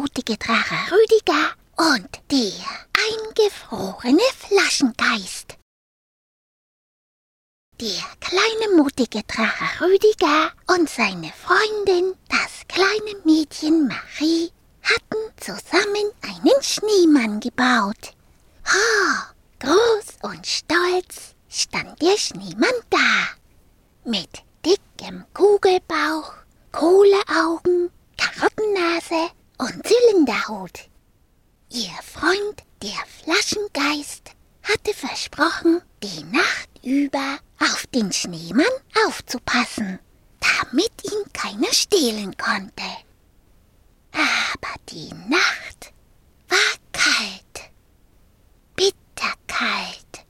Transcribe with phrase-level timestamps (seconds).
[0.00, 2.52] mutige Drache Rüdiger und der
[2.92, 5.56] eingefrorene Flaschengeist.
[7.80, 14.52] Der kleine mutige Drache Rüdiger und seine Freundin, das kleine Mädchen Marie,
[14.84, 18.14] hatten zusammen einen Schneemann gebaut.
[18.66, 23.30] Ha, groß und stolz stand der Schneemann da,
[24.04, 26.34] mit dickem Kugelbauch,
[26.70, 30.88] Kohleaugen, Karottennase und Zylinderhut.
[31.70, 34.30] Ihr Freund, der Flaschengeist,
[34.62, 38.66] hatte versprochen, die Nacht über auf den Schneemann
[39.06, 39.98] aufzupassen,
[40.40, 42.84] damit ihn keiner stehlen konnte.
[44.12, 45.92] Aber die Nacht
[46.48, 46.58] war
[46.92, 47.70] kalt,
[48.76, 50.24] bitterkalt.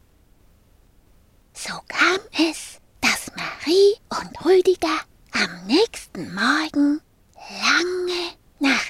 [1.53, 5.01] So kam es, dass Marie und Rüdiger
[5.33, 7.01] am nächsten Morgen
[7.35, 7.98] nach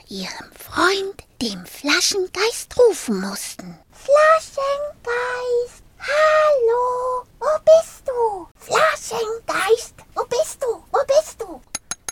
[0.08, 3.78] ihrem Freund, dem Flaschengeist, rufen mussten.
[3.92, 8.48] Flaschengeist, hallo, wo bist du?
[8.58, 10.82] Flaschengeist, wo bist du?
[10.90, 11.60] Wo bist du?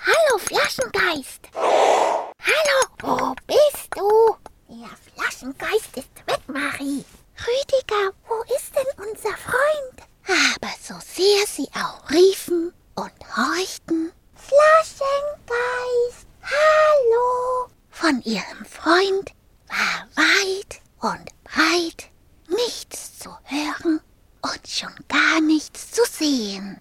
[0.05, 1.49] Hallo, Flaschengeist.
[1.55, 4.37] Hallo, wo bist du?
[4.69, 7.05] Der Flaschengeist ist weg, Marie.
[7.47, 10.03] Rüdiger, wo ist denn unser Freund?
[10.29, 17.71] Aber so sehr sie auch riefen und horchten, Flaschengeist, hallo!
[18.07, 19.33] Von ihrem Freund
[19.67, 22.09] war weit und breit
[22.49, 24.01] nichts zu hören
[24.43, 26.81] und schon gar nichts zu sehen.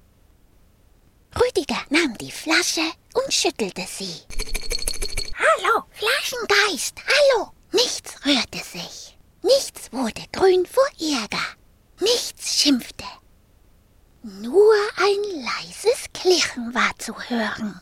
[1.36, 4.22] Rüdiger nahm die Flasche und schüttelte sie.
[5.36, 7.52] Hallo, Flaschengeist, hallo!
[7.72, 9.18] Nichts rührte sich.
[9.42, 11.48] Nichts wurde grün vor Ärger.
[12.02, 13.06] Nichts schimpfte.
[14.22, 17.82] Nur ein leises Klirren war zu hören.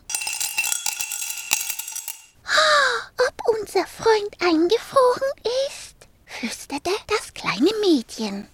[2.46, 5.32] Oh, ob unser Freund eingefroren
[5.70, 5.96] ist?
[6.26, 8.48] flüsterte das kleine Mädchen.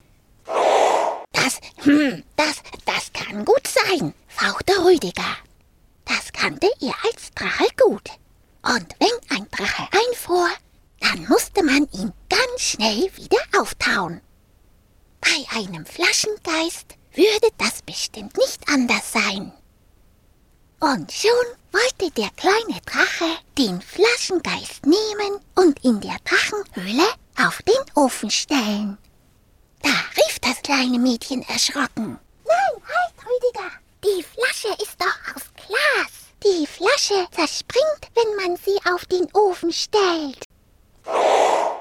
[1.33, 5.35] Das, hm, das, das kann gut sein, fauchte Rüdiger.
[6.05, 8.09] Das kannte er als Drache gut.
[8.61, 10.49] Und wenn ein Drache einfror,
[11.01, 14.21] dann musste man ihn ganz schnell wieder auftauen.
[15.19, 19.51] Bei einem Flaschengeist würde das bestimmt nicht anders sein.
[20.79, 21.31] Und schon
[21.71, 27.07] wollte der kleine Drache den Flaschengeist nehmen und in der Drachenhöhle
[27.37, 28.97] auf den Ofen stellen.
[29.81, 32.17] Da rief das kleine Mädchen erschrocken.
[32.45, 33.71] Nein, halt, Rüdiger!
[34.05, 36.29] Die Flasche ist doch aus Glas.
[36.43, 40.45] Die Flasche zerspringt, wenn man sie auf den Ofen stellt.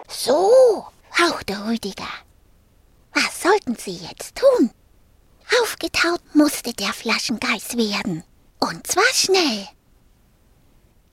[0.08, 2.08] So, hauchte Rüdiger.
[3.14, 4.72] Was sollten sie jetzt tun?
[5.62, 8.24] Aufgetaut musste der Flaschengeist werden.
[8.60, 9.68] Und zwar schnell.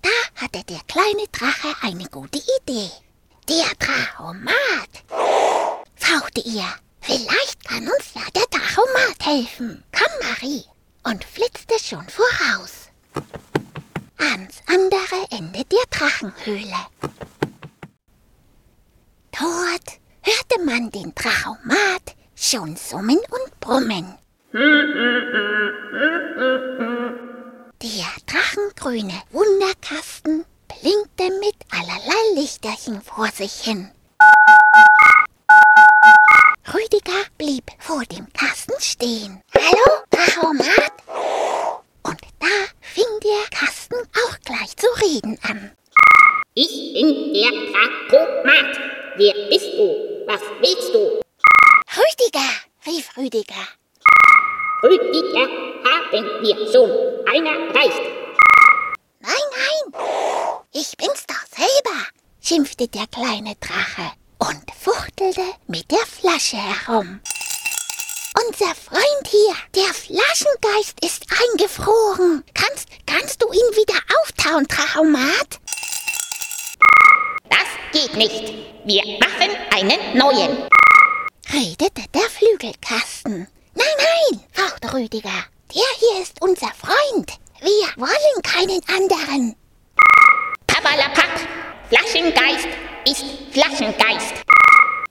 [0.01, 0.09] Da
[0.41, 2.89] hatte der kleine Drache eine gute Idee.
[3.47, 5.03] Der Drachomat,
[5.95, 6.75] fauchte er.
[7.01, 9.83] Vielleicht kann uns ja der Drachomat helfen.
[9.91, 10.63] Komm, Marie.
[11.03, 12.89] Und flitzte schon voraus.
[14.17, 16.87] Ans andere Ende der Drachenhöhle.
[19.31, 24.17] Dort hörte man den Drachomat schon summen und brummen.
[28.85, 33.91] Drachengrüne Wunderkasten blinkte mit allerlei Lichterchen vor sich hin.
[36.71, 39.41] Rüdiger blieb vor dem Kasten stehen.
[39.55, 40.93] Hallo, Drachomat?
[42.03, 42.47] Und da
[42.81, 45.71] fing der Kasten auch gleich zu reden an.
[46.53, 48.79] Ich bin der Drachomat.
[49.17, 50.27] Wer bist du?
[50.27, 51.21] Was willst du?
[51.97, 52.51] Rüdiger,
[52.85, 53.67] rief Rüdiger.
[54.83, 55.47] Rüdiger
[55.83, 56.91] haben wir schon.
[57.27, 58.25] Einer reicht.
[59.27, 59.33] Nein,
[59.91, 61.99] nein, ich bin's doch selber,
[62.45, 67.19] schimpfte der kleine Drache und fuchtelte mit der Flasche herum.
[68.47, 72.43] Unser Freund hier, der Flaschengeist, ist eingefroren.
[72.53, 75.59] Kannst, kannst du ihn wieder auftauen, Drachomat?
[77.49, 78.53] Das geht nicht.
[78.85, 80.67] Wir machen einen neuen.
[81.51, 83.47] redete der Flügelkasten.
[83.73, 85.45] Nein, nein, fauchte Rüdiger.
[85.73, 87.31] Der hier ist unser Freund.
[87.61, 89.55] Wir wollen keinen anderen.
[90.67, 91.24] Papperlapapp.
[91.95, 92.67] Flaschengeist
[93.07, 94.33] ist Flaschengeist.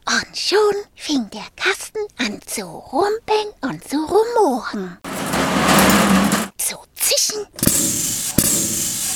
[0.07, 4.99] Und schon fing der Kasten an zu rumpeln und zu rumoren.
[6.59, 7.47] Zu zischen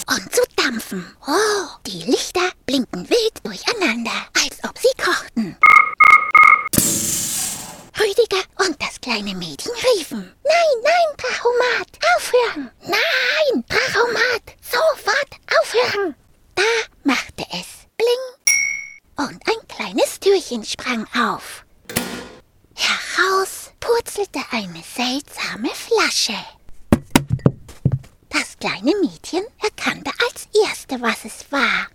[0.08, 1.14] und zu dampfen.
[1.26, 5.58] Oh, die Lichter blinken wild durcheinander, als ob sie kochten.
[8.00, 10.34] Rüdiger und das kleine Mädchen riefen.
[10.42, 12.70] Nein, nein, Drachomat, aufhören!
[12.80, 16.14] Nein, Drachomat, sofort aufhören!
[16.58, 16.64] Da
[17.04, 18.38] machte es bling
[20.88, 21.66] Sprang auf.
[22.74, 26.32] Heraus purzelte eine seltsame Flasche.
[28.30, 31.88] Das kleine Mädchen erkannte als erste, was es war.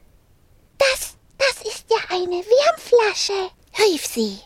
[0.77, 3.49] Das, das ist ja eine Wärmflasche,
[3.79, 4.39] rief sie.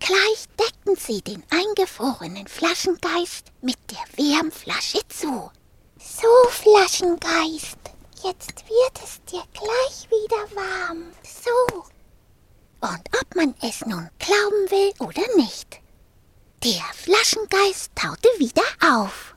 [0.00, 5.48] Gleich deckten sie den eingefrorenen Flaschengeist mit der Wärmflasche zu.
[5.96, 7.78] So, Flaschengeist,
[8.24, 11.12] jetzt wird es dir gleich wieder warm.
[11.22, 11.84] So.
[12.80, 15.80] Und ob man es nun glauben will oder nicht,
[16.62, 18.62] der Flaschengeist taute wieder
[18.96, 19.34] auf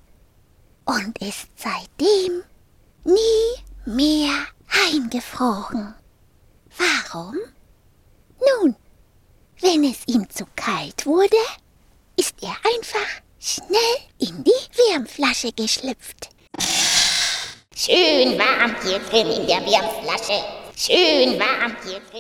[0.86, 2.44] und ist seitdem
[3.04, 5.96] nie mehr eingefroren.
[6.78, 7.38] Warum?
[8.40, 8.76] Nun,
[9.60, 11.38] wenn es ihm zu kalt wurde,
[12.18, 16.30] ist er einfach schnell in die Wärmflasche geschlüpft.
[17.76, 20.44] Schön warm hier drin in der Wärmflasche.
[20.76, 22.12] Schön warm hier drin.